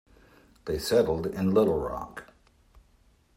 [0.65, 2.33] They settled in Little Rock.